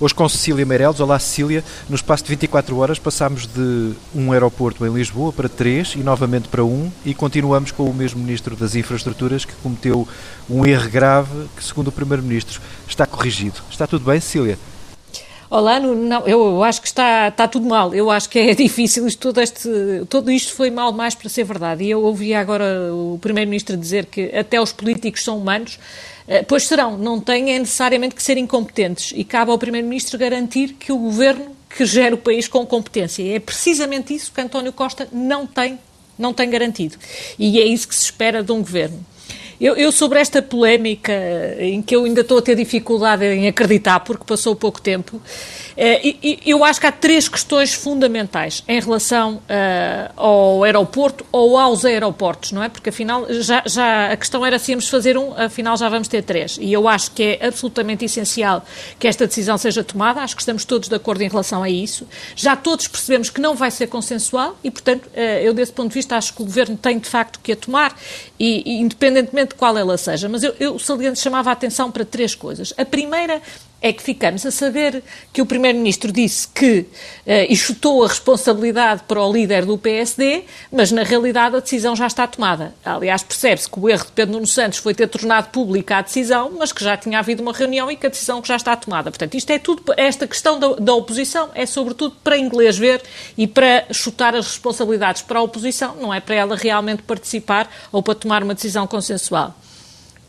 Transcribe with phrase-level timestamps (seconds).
[0.00, 0.98] Hoje com Cecília Meireles.
[0.98, 1.62] Olá, Cecília.
[1.88, 6.48] No espaço de 24 horas passámos de um aeroporto em Lisboa para três e novamente
[6.48, 10.06] para um e continuamos com o mesmo Ministro das Infraestruturas que cometeu
[10.50, 13.60] um erro grave que, segundo o Primeiro-Ministro, está corrigido.
[13.70, 14.58] Está tudo bem, Cecília?
[15.56, 17.94] Olá, não, eu acho que está, está tudo mal.
[17.94, 19.06] Eu acho que é difícil.
[19.06, 19.68] Isto, todo, este,
[20.10, 21.84] todo isto foi mal mais para ser verdade.
[21.84, 25.78] E eu ouvi agora o Primeiro-Ministro dizer que até os políticos são humanos.
[26.26, 29.12] Eh, pois serão, não têm é necessariamente que ser incompetentes.
[29.14, 33.22] E cabe ao Primeiro-Ministro garantir que o governo que gera o país com competência.
[33.22, 35.78] É precisamente isso que António Costa não tem,
[36.18, 36.96] não tem garantido.
[37.38, 39.06] E é isso que se espera de um governo.
[39.60, 41.12] Eu, eu, sobre esta polémica,
[41.58, 45.20] em que eu ainda estou a ter dificuldade em acreditar, porque passou pouco tempo,
[45.76, 46.14] eh,
[46.44, 52.52] eu acho que há três questões fundamentais em relação uh, ao aeroporto ou aos aeroportos,
[52.52, 52.68] não é?
[52.68, 56.22] Porque afinal, já, já a questão era se íamos fazer um, afinal já vamos ter
[56.22, 56.58] três.
[56.60, 58.64] E eu acho que é absolutamente essencial
[58.98, 62.06] que esta decisão seja tomada, acho que estamos todos de acordo em relação a isso.
[62.34, 65.08] Já todos percebemos que não vai ser consensual e, portanto,
[65.42, 67.96] eu desse ponto de vista acho que o Governo tem de facto que a tomar,
[68.38, 72.04] e, e independentemente de qual ela seja, mas eu, eu saliente, chamava a atenção para
[72.04, 72.72] três coisas.
[72.76, 73.40] A primeira
[73.84, 76.86] é que ficamos a saber que o Primeiro-Ministro disse que uh,
[77.50, 82.06] e chutou a responsabilidade para o líder do PSD, mas na realidade a decisão já
[82.06, 82.74] está tomada.
[82.82, 86.50] Aliás, percebe-se que o erro de Pedro Nuno Santos foi ter tornado pública a decisão,
[86.58, 89.10] mas que já tinha havido uma reunião e que a decisão já está tomada.
[89.10, 93.02] Portanto, isto é tudo, esta questão da, da oposição é sobretudo para inglês ver
[93.36, 98.02] e para chutar as responsabilidades para a oposição, não é para ela realmente participar ou
[98.02, 99.54] para tomar uma decisão consensual.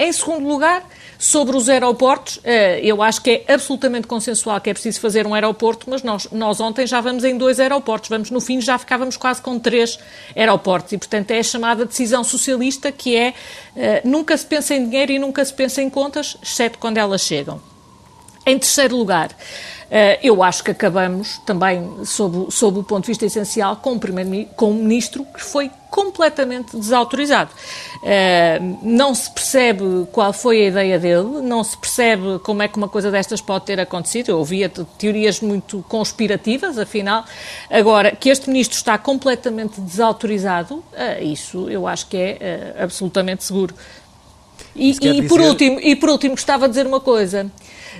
[0.00, 4.72] Em segundo lugar, sobre os aeroportos, eh, eu acho que é absolutamente consensual que é
[4.72, 8.40] preciso fazer um aeroporto, mas nós, nós ontem já vamos em dois aeroportos, vamos no
[8.40, 9.98] fim já ficávamos quase com três
[10.34, 13.34] aeroportos e, portanto, é a chamada decisão socialista que é
[13.76, 17.20] eh, nunca se pensa em dinheiro e nunca se pensa em contas, exceto quando elas
[17.20, 17.60] chegam.
[18.46, 19.30] Em terceiro lugar,
[19.90, 23.98] eh, eu acho que acabamos também, sob, sob o ponto de vista essencial, com,
[24.54, 27.50] com um ministro que foi completamente desautorizado.
[28.02, 32.78] Eh, não se percebe qual foi a ideia dele, não se percebe como é que
[32.78, 34.30] uma coisa destas pode ter acontecido.
[34.30, 37.24] Eu ouvia teorias muito conspirativas, afinal.
[37.68, 43.74] Agora, que este ministro está completamente desautorizado, eh, isso eu acho que é absolutamente seguro.
[44.74, 47.50] E, e, por último, e por último, gostava de dizer uma coisa.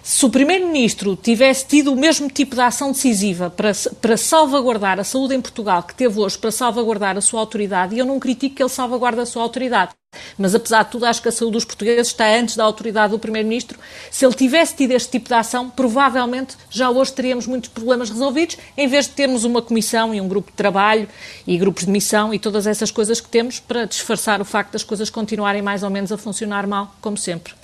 [0.02, 5.04] Se o Primeiro-Ministro tivesse tido o mesmo tipo de ação decisiva para, para salvaguardar a
[5.04, 8.56] saúde em Portugal que teve hoje para salvaguardar a sua autoridade, e eu não critico
[8.56, 9.92] que ele salvaguarde a sua autoridade,
[10.36, 13.18] mas apesar de tudo, acho que a saúde dos portugueses está antes da autoridade do
[13.18, 13.78] Primeiro-Ministro.
[14.10, 18.56] Se ele tivesse tido este tipo de ação, provavelmente já hoje teríamos muitos problemas resolvidos,
[18.76, 21.08] em vez de termos uma comissão e um grupo de trabalho
[21.46, 24.82] e grupos de missão e todas essas coisas que temos para disfarçar o facto das
[24.82, 27.54] coisas continuarem mais ou menos a funcionar mal, como sempre.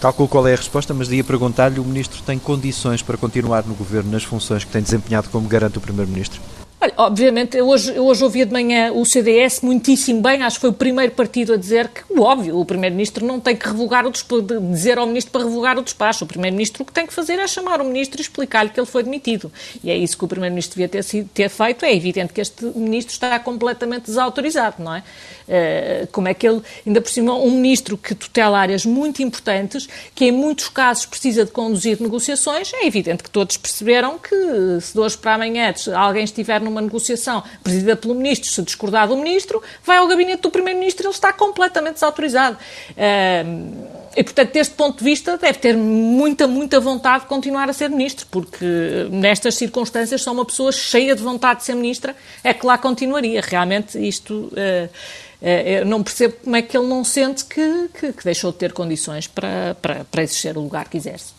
[0.00, 3.74] Calculo qual é a resposta, mas ia perguntar-lhe: o Ministro tem condições para continuar no
[3.74, 6.40] Governo nas funções que tem desempenhado, como garante o Primeiro-Ministro?
[6.88, 10.62] Olha, obviamente, eu hoje, eu hoje ouvi de manhã o CDS muitíssimo bem, acho que
[10.62, 14.12] foi o primeiro partido a dizer que, óbvio, o Primeiro-Ministro não tem que revogar o
[14.72, 16.24] dizer ao Ministro para revogar o despacho.
[16.24, 18.86] O Primeiro-Ministro o que tem que fazer é chamar o Ministro e explicar-lhe que ele
[18.86, 19.52] foi demitido.
[19.82, 21.84] E é isso que o Primeiro-Ministro devia ter, sido, ter feito.
[21.84, 25.02] É evidente que este Ministro está completamente desautorizado, não é?
[25.48, 29.88] Uh, como é que ele, ainda por cima, um Ministro que tutela áreas muito importantes,
[30.14, 34.36] que em muitos casos precisa de conduzir negociações, é evidente que todos perceberam que
[34.80, 39.16] se de hoje para amanhã alguém estiver numa negociação presidida pelo Ministro, se discordar do
[39.16, 42.56] Ministro, vai ao gabinete do Primeiro-Ministro e ele está completamente desautorizado.
[44.16, 47.88] E, portanto, deste ponto de vista, deve ter muita, muita vontade de continuar a ser
[47.88, 48.64] ministro, porque
[49.12, 53.40] nestas circunstâncias, só uma pessoa cheia de vontade de ser ministra é que lá continuaria.
[53.40, 54.52] Realmente, isto.
[54.52, 54.88] Uh,
[55.40, 58.72] eu não percebo como é que ele não sente que, que, que deixou de ter
[58.72, 61.32] condições para, para, para exercer o lugar que exerce.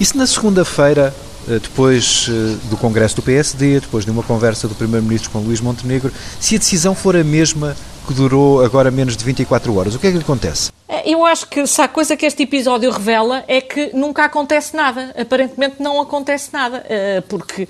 [0.00, 4.66] E se na segunda-feira, eh, depois eh, do Congresso do PSD, depois de uma conversa
[4.66, 7.76] do Primeiro-Ministro com Luís Montenegro, se a decisão for a mesma
[8.06, 10.70] que durou agora menos de 24 horas, o que é que lhe acontece?
[10.88, 14.76] É, eu acho que se há coisa que este episódio revela é que nunca acontece
[14.76, 15.12] nada.
[15.18, 16.84] Aparentemente não acontece nada.
[16.88, 17.68] Eh, porque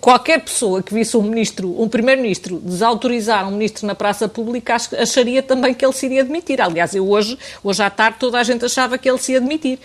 [0.00, 5.42] qualquer pessoa que visse um ministro, um primeiro-ministro, desautorizar um ministro na praça pública acharia
[5.42, 6.60] também que ele se iria demitir.
[6.62, 9.78] Aliás, eu hoje, hoje à tarde, toda a gente achava que ele se ia demitir.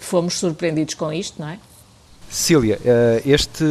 [0.00, 1.58] Fomos surpreendidos com isto, não é?
[2.30, 3.64] Cília, eh, este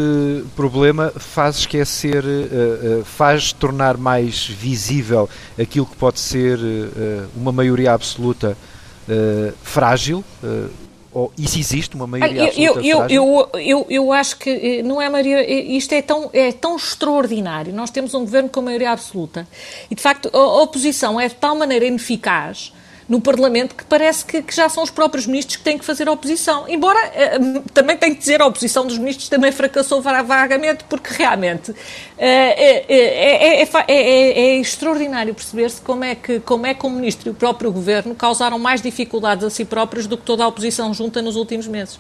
[0.56, 6.58] problema faz esquecer, eh, eh, faz tornar mais visível aquilo que pode ser
[7.36, 8.58] uma maioria absoluta
[9.62, 10.24] frágil,
[11.14, 13.16] ou isso existe, uma maioria eu, absoluta eu, frágil?
[13.16, 17.90] Eu, eu, eu, acho que não é maioria, isto é tão, é tão extraordinário, nós
[17.90, 19.48] temos um governo com maioria absoluta,
[19.90, 22.74] e de facto a oposição é de tal maneira ineficaz
[23.08, 26.08] no Parlamento que parece que, que, já são os próprios ministros que têm que fazer
[26.08, 26.68] a oposição.
[26.68, 27.40] Embora eh,
[27.74, 31.74] também tenho que dizer, a oposição dos ministros também fracassou vagamente, porque realmente
[32.18, 37.32] é, é, é, é extraordinário perceber-se como é que como é que o ministro e
[37.32, 41.22] o próprio governo causaram mais dificuldades a si próprios do que toda a oposição junta
[41.22, 42.00] nos últimos meses.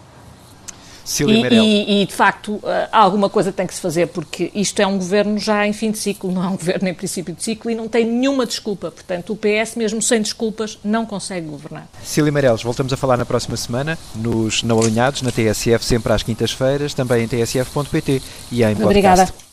[1.54, 4.86] E, e, e, de facto, eh, alguma coisa tem que se fazer, porque isto é
[4.86, 7.72] um governo já em fim de ciclo, não é um governo em princípio de ciclo
[7.72, 8.92] e não tem nenhuma desculpa.
[8.92, 11.88] Portanto, o PS, mesmo sem desculpas, não consegue governar.
[12.04, 16.24] Cília Meirelles, voltamos a falar na próxima semana, nos Não Alinhados, na TSF, sempre às
[16.24, 18.22] quintas-feiras, também em tsf.pt
[18.52, 18.84] e em podcast.
[18.84, 19.47] Obrigada.